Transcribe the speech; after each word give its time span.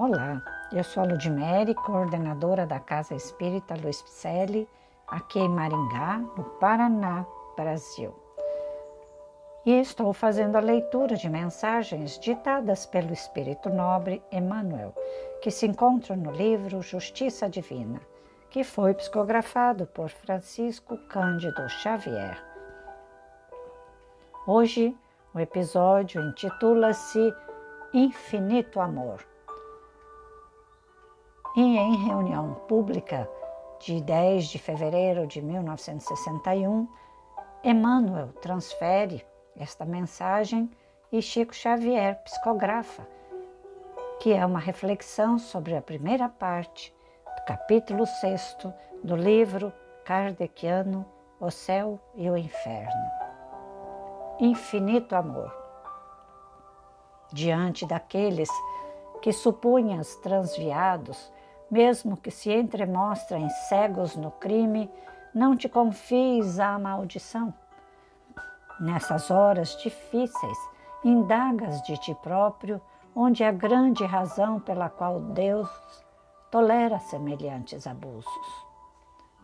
Olá, 0.00 0.40
eu 0.70 0.84
sou 0.84 1.02
a 1.02 1.06
Ludmere, 1.06 1.74
coordenadora 1.74 2.64
da 2.64 2.78
Casa 2.78 3.16
Espírita 3.16 3.74
Luiz 3.74 4.00
Picelli, 4.00 4.68
aqui 5.08 5.40
em 5.40 5.48
Maringá, 5.48 6.18
no 6.36 6.44
Paraná, 6.60 7.26
Brasil. 7.56 8.14
E 9.66 9.72
estou 9.72 10.12
fazendo 10.12 10.54
a 10.54 10.60
leitura 10.60 11.16
de 11.16 11.28
mensagens 11.28 12.16
ditadas 12.20 12.86
pelo 12.86 13.12
Espírito 13.12 13.70
Nobre 13.70 14.22
Emmanuel, 14.30 14.94
que 15.42 15.50
se 15.50 15.66
encontram 15.66 16.16
no 16.16 16.30
livro 16.30 16.80
Justiça 16.80 17.48
Divina, 17.48 18.00
que 18.50 18.62
foi 18.62 18.94
psicografado 18.94 19.84
por 19.84 20.10
Francisco 20.10 20.96
Cândido 21.08 21.68
Xavier. 21.68 22.40
Hoje, 24.46 24.96
o 25.34 25.40
episódio 25.40 26.22
intitula-se 26.22 27.34
Infinito 27.92 28.78
Amor 28.78 29.26
e 31.56 31.60
em 31.60 31.96
reunião 32.06 32.54
pública 32.68 33.28
de 33.80 34.00
10 34.00 34.48
de 34.48 34.58
fevereiro 34.58 35.26
de 35.26 35.40
1961, 35.40 36.88
Emmanuel 37.62 38.28
transfere 38.40 39.24
esta 39.56 39.84
mensagem 39.84 40.70
e 41.10 41.22
Chico 41.22 41.54
Xavier 41.54 42.22
psicografa, 42.22 43.06
que 44.20 44.32
é 44.32 44.44
uma 44.44 44.58
reflexão 44.58 45.38
sobre 45.38 45.76
a 45.76 45.82
primeira 45.82 46.28
parte 46.28 46.94
do 47.36 47.44
capítulo 47.44 48.06
6 48.06 48.56
do 49.02 49.16
livro 49.16 49.72
kardeciano 50.04 51.06
O 51.40 51.50
Céu 51.50 52.00
e 52.14 52.28
o 52.30 52.36
Inferno. 52.36 53.10
Infinito 54.40 55.14
amor. 55.14 55.52
Diante 57.32 57.86
daqueles 57.86 58.48
que 59.20 59.32
supunhas 59.32 60.16
transviados 60.16 61.32
mesmo 61.70 62.16
que 62.16 62.30
se 62.30 62.50
entremostrem 62.50 63.48
cegos 63.68 64.16
no 64.16 64.30
crime, 64.30 64.90
não 65.34 65.56
te 65.56 65.68
confies 65.68 66.58
à 66.58 66.78
maldição. 66.78 67.52
Nessas 68.80 69.30
horas 69.30 69.76
difíceis, 69.82 70.58
indagas 71.04 71.82
de 71.82 71.96
ti 71.98 72.14
próprio 72.22 72.80
onde 73.14 73.42
a 73.44 73.52
grande 73.52 74.04
razão 74.04 74.60
pela 74.60 74.88
qual 74.88 75.20
Deus 75.20 75.68
tolera 76.50 76.98
semelhantes 77.00 77.86
abusos. 77.86 78.68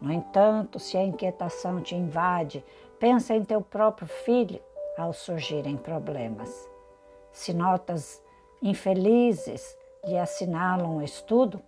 No 0.00 0.12
entanto, 0.12 0.78
se 0.78 0.96
a 0.96 1.04
inquietação 1.04 1.80
te 1.80 1.94
invade, 1.94 2.64
pensa 2.98 3.34
em 3.34 3.44
teu 3.44 3.60
próprio 3.60 4.06
filho 4.06 4.60
ao 4.96 5.12
surgirem 5.12 5.76
problemas. 5.76 6.68
Se 7.32 7.52
notas 7.52 8.23
infelizes 8.64 9.76
lhe 10.04 10.18
assinalam 10.18 10.96
o 10.96 11.02
estudo, 11.02 11.62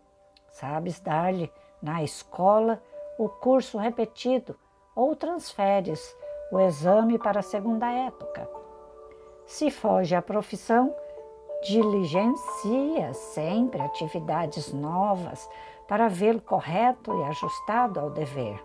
Sabes 0.58 0.98
dar-lhe 1.00 1.52
na 1.82 2.02
escola 2.02 2.82
o 3.18 3.28
curso 3.28 3.76
repetido 3.76 4.58
ou 4.94 5.14
transferes 5.14 6.16
o 6.50 6.58
exame 6.58 7.18
para 7.18 7.40
a 7.40 7.42
segunda 7.42 7.90
época. 7.90 8.48
Se 9.44 9.70
foge 9.70 10.14
à 10.14 10.22
profissão, 10.22 10.94
diligencia 11.62 13.12
sempre 13.12 13.82
atividades 13.82 14.72
novas 14.72 15.46
para 15.86 16.08
vê-lo 16.08 16.40
correto 16.40 17.14
e 17.20 17.24
ajustado 17.24 18.00
ao 18.00 18.08
dever. 18.08 18.58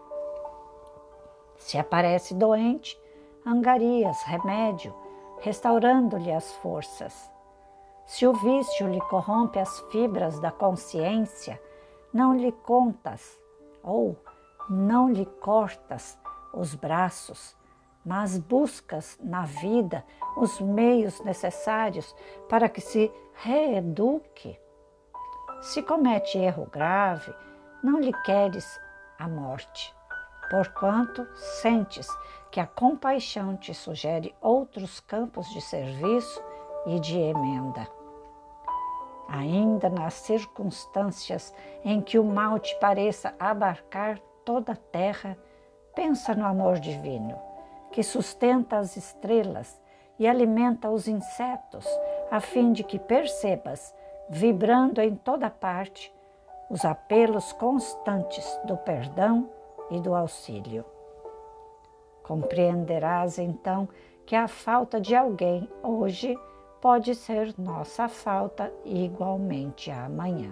Se 1.57 1.77
aparece 1.77 2.33
doente, 2.33 2.97
angarias 3.45 4.23
remédio, 4.23 4.95
restaurando-lhe 5.41 6.31
as 6.31 6.53
forças. 6.53 7.30
Se 8.05 8.27
o 8.27 8.33
vício 8.33 8.87
lhe 8.87 8.99
corrompe 9.01 9.59
as 9.59 9.79
fibras 9.91 10.39
da 10.39 10.51
consciência, 10.51 11.61
não 12.13 12.35
lhe 12.35 12.51
contas 12.51 13.39
ou 13.83 14.17
não 14.69 15.09
lhe 15.09 15.25
cortas 15.25 16.17
os 16.53 16.75
braços, 16.75 17.55
mas 18.05 18.37
buscas 18.37 19.17
na 19.21 19.45
vida 19.45 20.03
os 20.35 20.59
meios 20.59 21.19
necessários 21.21 22.15
para 22.49 22.67
que 22.67 22.81
se 22.81 23.11
reeduque. 23.33 24.59
Se 25.61 25.81
comete 25.83 26.37
erro 26.37 26.67
grave, 26.71 27.33
não 27.83 27.99
lhe 27.99 28.13
queres 28.23 28.79
a 29.17 29.27
morte, 29.27 29.93
porquanto 30.49 31.27
sentes 31.35 32.07
que 32.49 32.59
a 32.59 32.67
compaixão 32.67 33.55
te 33.55 33.73
sugere 33.73 34.35
outros 34.41 34.99
campos 34.99 35.47
de 35.49 35.61
serviço 35.61 36.41
e 36.85 36.99
de 36.99 37.17
emenda 37.17 37.87
ainda 39.31 39.89
nas 39.89 40.15
circunstâncias 40.15 41.53
em 41.85 42.01
que 42.01 42.19
o 42.19 42.23
mal 42.23 42.59
te 42.59 42.77
pareça 42.79 43.33
abarcar 43.39 44.19
toda 44.43 44.73
a 44.73 44.75
terra, 44.75 45.37
pensa 45.95 46.35
no 46.35 46.45
amor 46.45 46.79
divino, 46.79 47.39
que 47.91 48.03
sustenta 48.03 48.77
as 48.77 48.97
estrelas 48.97 49.79
e 50.19 50.27
alimenta 50.27 50.89
os 50.89 51.07
insetos, 51.07 51.87
a 52.29 52.41
fim 52.41 52.73
de 52.73 52.83
que 52.83 52.99
percebas, 52.99 53.95
vibrando 54.29 55.01
em 55.01 55.15
toda 55.15 55.49
parte, 55.49 56.13
os 56.69 56.83
apelos 56.83 57.53
constantes 57.53 58.59
do 58.65 58.75
perdão 58.77 59.49
e 59.89 59.99
do 59.99 60.13
auxílio. 60.13 60.85
Compreenderás 62.23 63.39
então 63.39 63.87
que 64.25 64.35
a 64.35 64.47
falta 64.47 65.01
de 65.01 65.15
alguém 65.15 65.69
hoje 65.83 66.37
pode 66.81 67.13
ser 67.13 67.53
nossa 67.59 68.09
falta 68.09 68.73
igualmente 68.83 69.91
amanhã. 69.91 70.51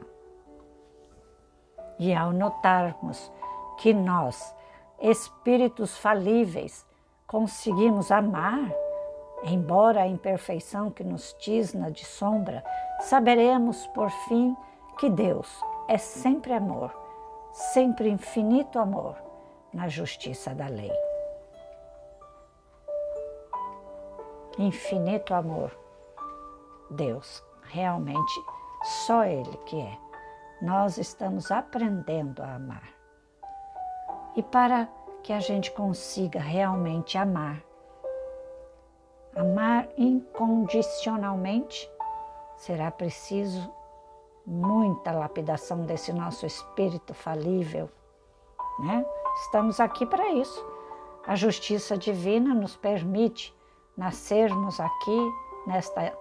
E 1.98 2.14
ao 2.14 2.32
notarmos 2.32 3.32
que 3.80 3.94
nós, 3.94 4.56
espíritos 5.02 5.98
falíveis, 5.98 6.86
conseguimos 7.26 8.12
amar, 8.12 8.72
embora 9.44 10.04
a 10.04 10.08
imperfeição 10.08 10.92
que 10.92 11.04
nos 11.04 11.34
tisna 11.34 11.92
de 11.92 12.06
sombra, 12.06 12.64
saberemos 13.02 13.88
por 13.88 14.10
fim 14.28 14.56
que 15.00 15.10
Deus 15.10 15.50
é 15.88 15.98
sempre 15.98 16.54
amor, 16.54 16.96
sempre 17.52 18.08
infinito 18.08 18.78
amor, 18.78 19.16
na 19.74 19.88
justiça 19.88 20.54
da 20.54 20.68
lei. 20.68 20.92
Infinito 24.58 25.34
amor 25.34 25.89
Deus, 26.90 27.44
realmente 27.64 28.44
só 29.06 29.24
Ele 29.24 29.58
que 29.66 29.80
é. 29.80 29.98
Nós 30.62 30.98
estamos 30.98 31.52
aprendendo 31.52 32.42
a 32.42 32.56
amar. 32.56 32.90
E 34.36 34.44
para 34.44 34.90
que 35.24 35.34
a 35.34 35.40
gente 35.40 35.72
consiga 35.72 36.40
realmente 36.40 37.18
amar, 37.18 37.62
amar 39.36 39.88
incondicionalmente, 39.98 41.90
será 42.58 42.92
preciso 42.92 43.72
muita 44.46 45.12
lapidação 45.12 45.86
desse 45.86 46.12
nosso 46.12 46.46
espírito 46.46 47.14
falível, 47.14 47.90
né? 48.80 49.06
Estamos 49.44 49.80
aqui 49.80 50.06
para 50.06 50.30
isso. 50.32 50.66
A 51.26 51.36
justiça 51.36 51.98
divina 51.98 52.54
nos 52.56 52.76
permite 52.76 53.56
nascermos 53.96 54.80
aqui 54.80 55.32
nesta 55.68 56.14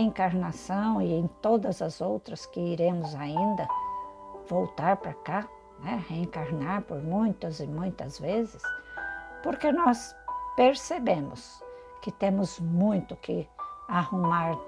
encarnação 0.00 1.00
e 1.00 1.12
em 1.12 1.26
todas 1.40 1.82
as 1.82 2.00
outras 2.00 2.46
que 2.46 2.60
iremos 2.60 3.14
ainda 3.14 3.66
voltar 4.48 4.96
para 4.96 5.14
cá, 5.14 5.48
né? 5.80 6.04
reencarnar 6.08 6.82
por 6.82 7.02
muitas 7.02 7.60
e 7.60 7.66
muitas 7.66 8.18
vezes, 8.18 8.62
porque 9.42 9.70
nós 9.72 10.14
percebemos 10.56 11.62
que 12.00 12.10
temos 12.10 12.58
muito 12.58 13.16
que 13.16 13.48
arrumar 13.88 14.58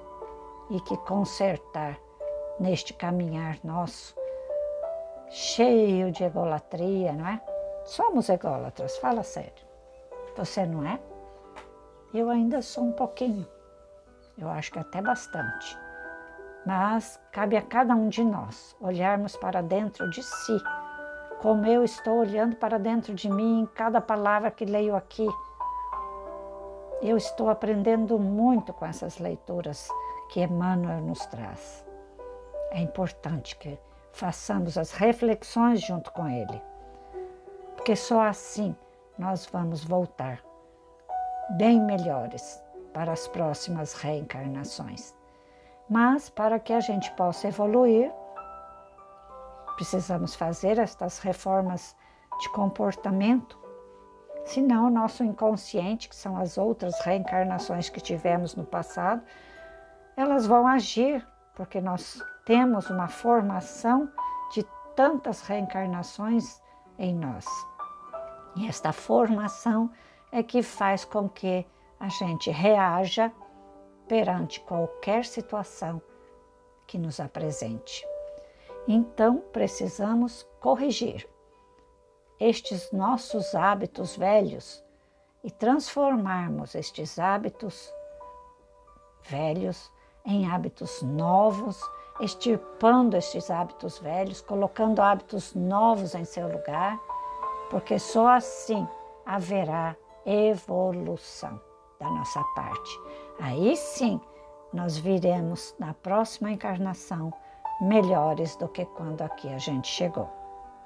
e 0.70 0.80
que 0.80 0.96
consertar 0.98 1.98
neste 2.58 2.92
caminhar 2.94 3.58
nosso, 3.64 4.14
cheio 5.28 6.12
de 6.12 6.25
egolatria, 6.25 7.12
não 7.12 7.26
é? 7.26 7.40
Somos 7.84 8.28
ególatras, 8.28 8.96
fala 8.99 9.22
sério. 9.22 9.64
Você 10.37 10.64
não 10.64 10.87
é? 10.87 10.99
Eu 12.12 12.31
ainda 12.31 12.62
sou 12.62 12.84
um 12.84 12.93
pouquinho. 12.93 13.46
Eu 14.36 14.48
acho 14.50 14.72
que 14.72 14.78
até 14.78 15.00
bastante. 15.00 15.78
Mas 16.66 17.20
cabe 17.31 17.56
a 17.56 17.62
cada 17.62 17.94
um 17.94 18.08
de 18.08 18.25
nós 18.25 18.76
olharmos 18.81 19.36
para 19.36 19.62
dentro 19.62 20.08
de 20.10 20.22
si, 20.22 20.58
como 21.40 21.66
eu 21.66 21.84
estou 21.84 22.20
olhando 22.20 22.56
para 22.56 22.78
dentro 22.78 23.14
de 23.14 23.31
mim 23.31 23.60
em 23.60 23.66
cada 23.66 24.00
palavra 24.00 24.50
que 24.50 24.64
leio 24.64 24.96
aqui. 24.96 25.26
Eu 27.02 27.16
estou 27.16 27.50
aprendendo 27.50 28.19
muito 28.19 28.72
com 28.72 28.86
essas 28.86 29.19
leituras 29.19 29.88
que 30.31 30.40
Emmanuel 30.40 31.02
nos 31.02 31.25
traz. 31.26 31.84
É 32.70 32.80
importante 32.80 33.56
que 33.56 33.78
façamos 34.12 34.78
as 34.78 34.90
reflexões 34.92 35.82
junto 35.82 36.10
com 36.12 36.26
ele, 36.26 36.62
porque 37.76 37.94
só 37.94 38.22
assim 38.22 38.75
nós 39.19 39.46
vamos 39.46 39.84
voltar 39.84 40.40
bem 41.58 41.78
melhores 41.80 42.64
para 42.94 43.12
as 43.12 43.29
próximas 43.29 43.93
reencarnações. 43.93 45.14
Mas 45.91 46.31
para 46.31 46.58
que 46.58 46.73
a 46.73 46.81
gente 46.81 47.11
possa 47.12 47.49
evoluir, 47.49 48.11
precisamos 49.75 50.35
fazer 50.35 50.79
estas 50.79 51.19
reformas 51.19 51.94
de 52.41 52.49
comportamento, 52.50 53.58
senão 54.44 54.87
o 54.87 54.91
nosso 54.91 55.25
inconsciente, 55.25 56.08
que 56.08 56.17
são 56.17 56.37
as 56.37 56.56
outras 56.56 56.99
reencarnações 57.00 57.88
que 57.91 58.00
tivemos 58.00 58.55
no 58.55 58.64
passado, 58.64 59.23
elas 60.17 60.47
vão 60.47 60.67
agir, 60.67 61.26
porque 61.55 61.81
nós 61.81 62.23
temos 62.47 62.88
uma 62.88 63.08
formação 63.08 64.08
de 64.52 64.64
tantas 64.94 65.43
reencarnações 65.43 66.62
em 66.99 67.14
nós. 67.14 67.44
E 68.56 68.69
esta 68.69 68.93
formação 68.93 69.90
é 70.31 70.43
que 70.43 70.62
faz 70.62 71.05
com 71.05 71.29
que 71.29 71.67
a 72.04 72.08
gente 72.08 72.50
reaja 72.50 73.32
perante 74.06 74.60
qualquer 74.60 75.24
situação 75.24 76.02
que 76.86 76.98
nos 76.98 77.18
apresente. 77.18 78.06
Então, 78.86 79.38
precisamos 79.54 80.46
corrigir 80.60 81.26
estes 82.38 82.92
nossos 82.92 83.54
hábitos 83.54 84.18
velhos 84.18 84.84
e 85.42 85.50
transformarmos 85.50 86.74
estes 86.74 87.18
hábitos 87.18 87.90
velhos 89.22 89.90
em 90.26 90.46
hábitos 90.50 91.00
novos, 91.00 91.80
extirpando 92.20 93.16
estes 93.16 93.50
hábitos 93.50 93.98
velhos, 93.98 94.42
colocando 94.42 95.00
hábitos 95.00 95.54
novos 95.54 96.14
em 96.14 96.26
seu 96.26 96.52
lugar, 96.52 97.00
porque 97.70 97.98
só 97.98 98.28
assim 98.28 98.86
haverá 99.24 99.96
evolução 100.26 101.58
da 102.04 102.10
nossa 102.10 102.42
parte. 102.54 103.00
Aí 103.40 103.76
sim 103.76 104.20
nós 104.72 104.96
viremos 104.96 105.74
na 105.78 105.92
próxima 105.94 106.50
encarnação 106.50 107.32
melhores 107.80 108.56
do 108.56 108.68
que 108.68 108.84
quando 108.84 109.22
aqui 109.22 109.48
a 109.48 109.58
gente 109.58 109.88
chegou. 109.88 110.30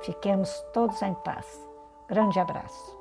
Fiquemos 0.02 0.50
todos 0.73 1.00
em 1.02 1.14
paz. 1.14 1.46
Grande 2.08 2.38
abraço. 2.38 2.97